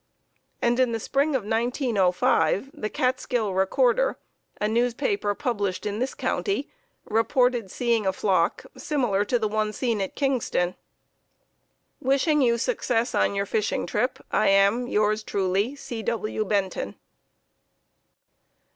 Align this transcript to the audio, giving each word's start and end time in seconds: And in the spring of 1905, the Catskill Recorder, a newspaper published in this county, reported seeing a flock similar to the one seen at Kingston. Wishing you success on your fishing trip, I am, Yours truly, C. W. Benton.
And 0.63 0.79
in 0.79 0.93
the 0.93 0.99
spring 0.99 1.35
of 1.35 1.43
1905, 1.43 2.71
the 2.73 2.89
Catskill 2.89 3.53
Recorder, 3.53 4.17
a 4.59 4.67
newspaper 4.67 5.35
published 5.35 5.85
in 5.85 5.99
this 5.99 6.15
county, 6.15 6.71
reported 7.05 7.69
seeing 7.69 8.07
a 8.07 8.11
flock 8.11 8.65
similar 8.75 9.23
to 9.23 9.37
the 9.37 9.47
one 9.47 9.71
seen 9.71 10.01
at 10.01 10.15
Kingston. 10.15 10.73
Wishing 11.99 12.41
you 12.41 12.57
success 12.57 13.13
on 13.13 13.35
your 13.35 13.45
fishing 13.45 13.85
trip, 13.85 14.17
I 14.31 14.47
am, 14.47 14.87
Yours 14.87 15.21
truly, 15.21 15.75
C. 15.75 16.01
W. 16.01 16.45
Benton. 16.45 16.95